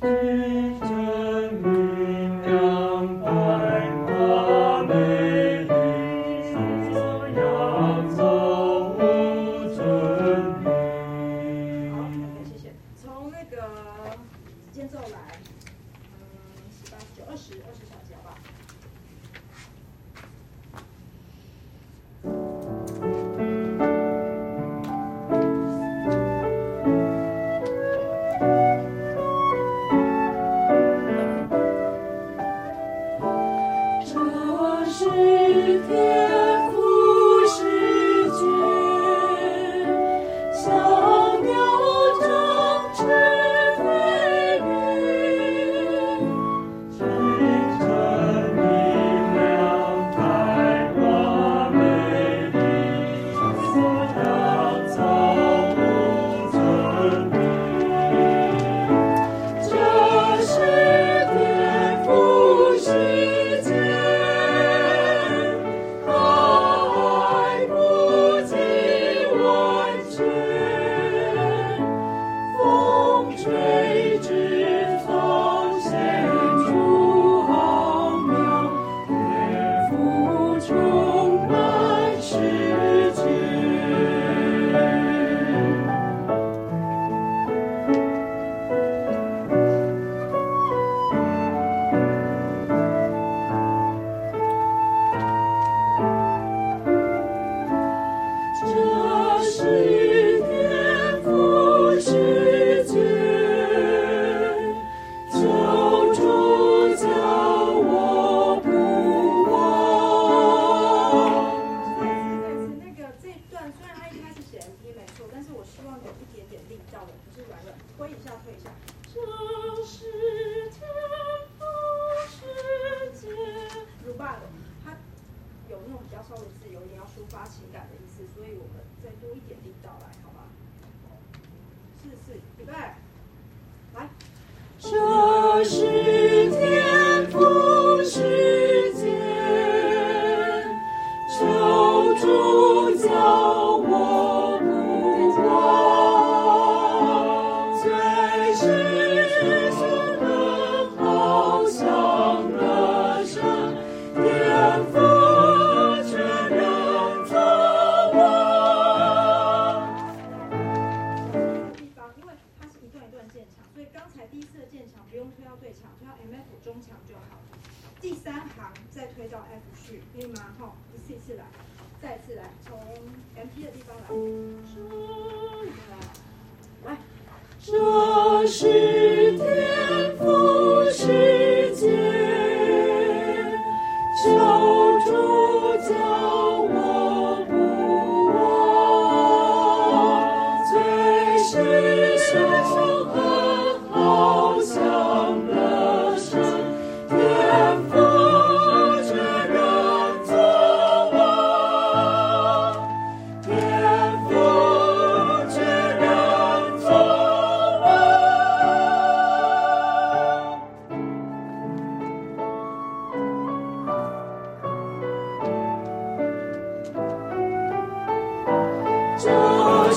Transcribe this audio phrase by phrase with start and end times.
[0.00, 1.07] 一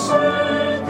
[0.02, 0.81] 是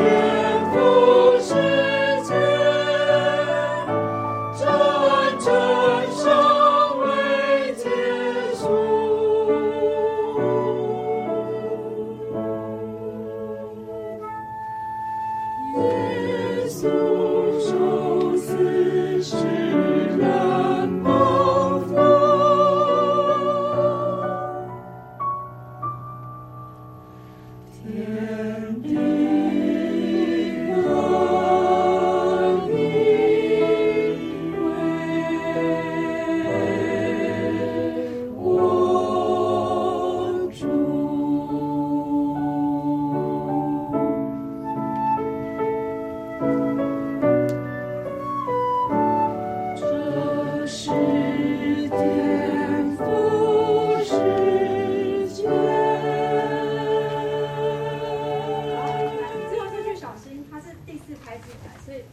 [61.86, 62.04] 所以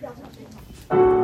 [0.00, 1.21] 要小心。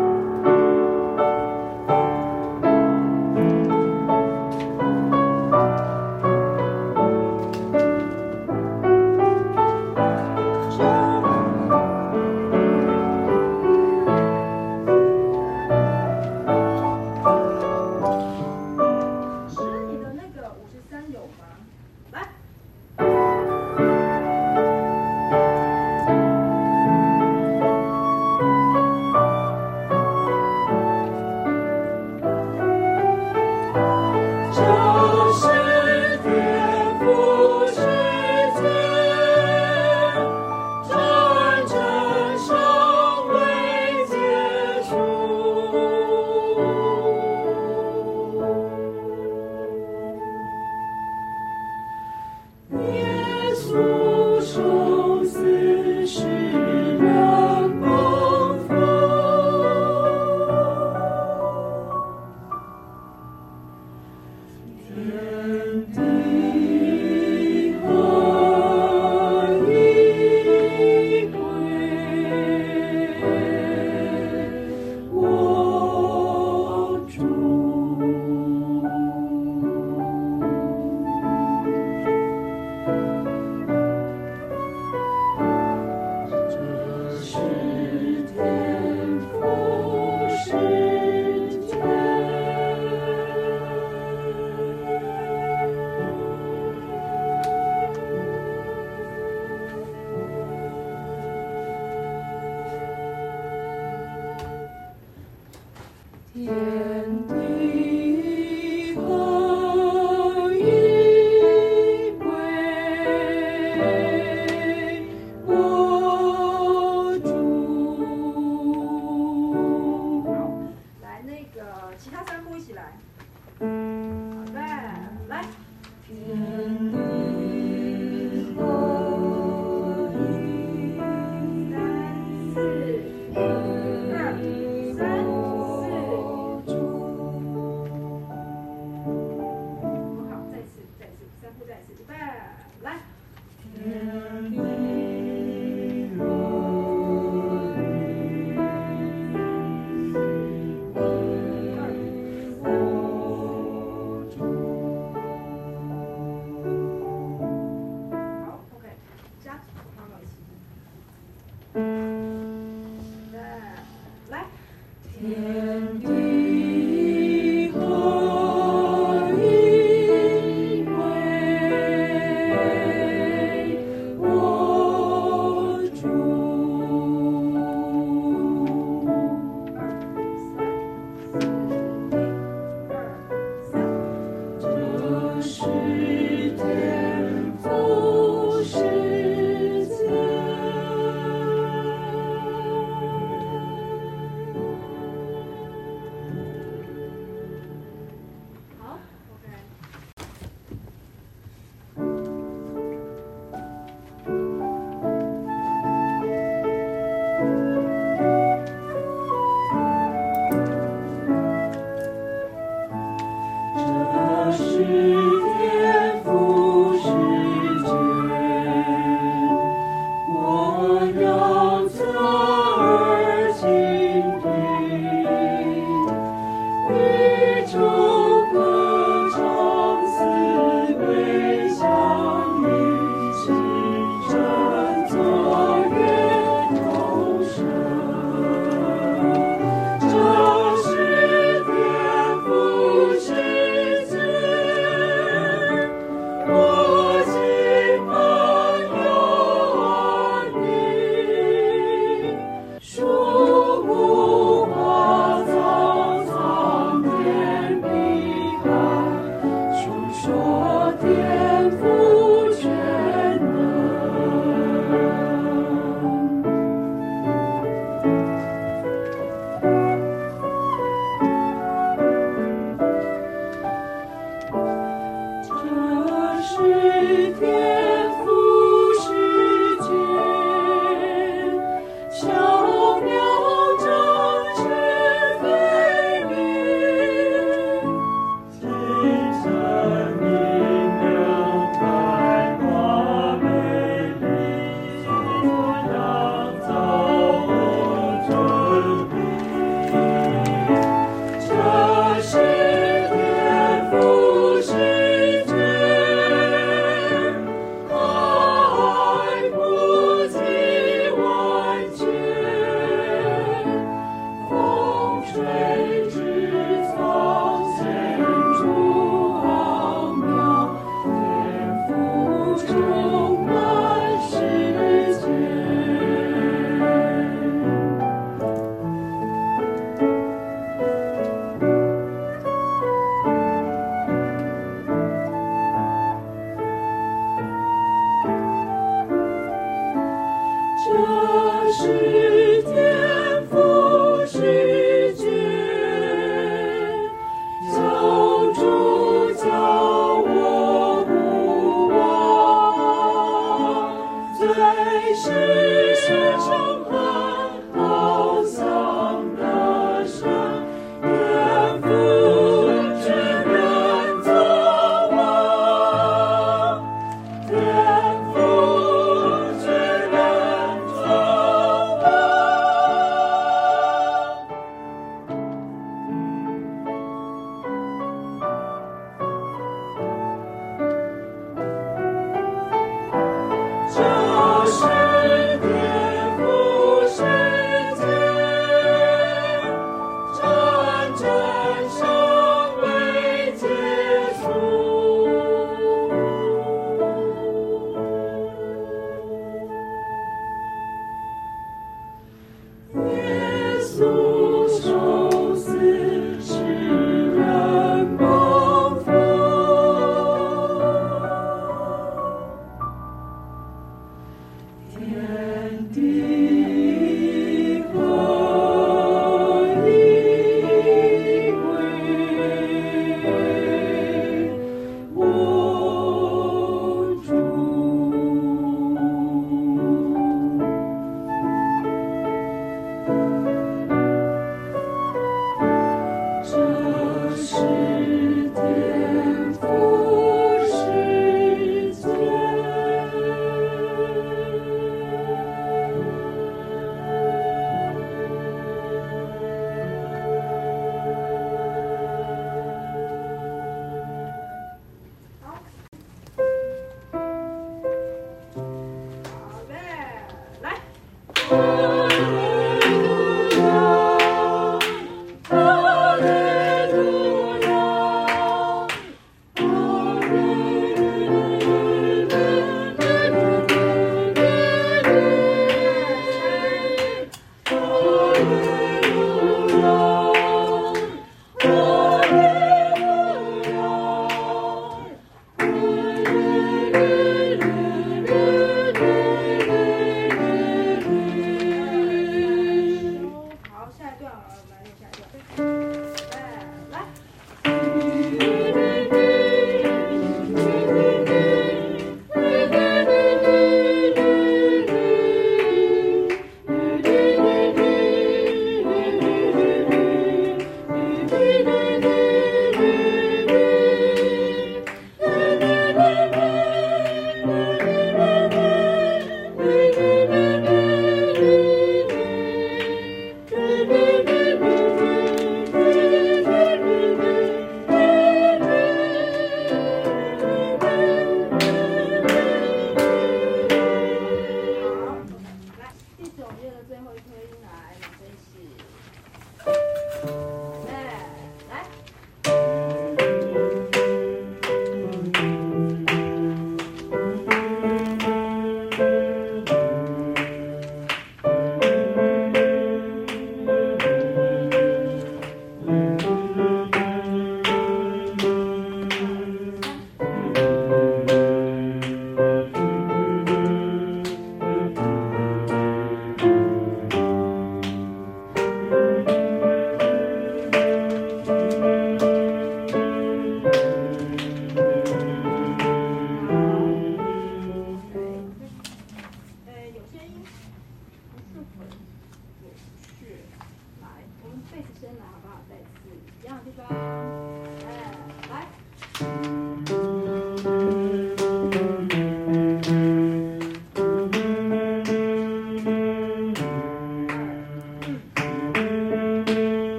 [355.19, 355.68] 是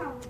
[0.00, 0.29] Come.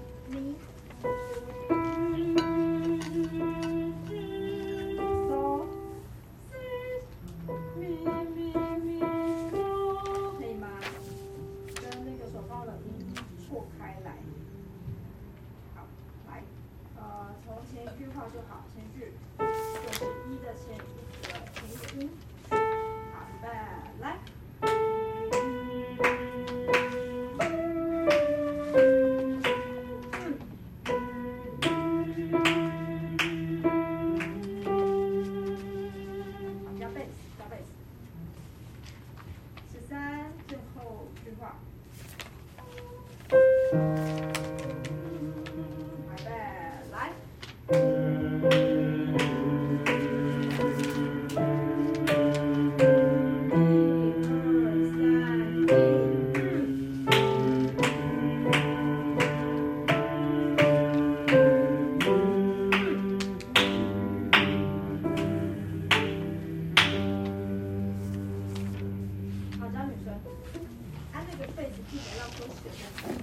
[72.40, 73.20] questions.